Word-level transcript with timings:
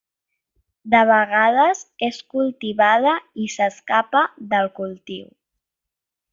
De 0.93 1.01
vegades 1.09 1.83
és 2.07 2.17
cultivada 2.37 3.13
i 3.45 3.47
s'escapa 3.59 4.25
del 4.55 4.75
cultiu. 4.83 5.33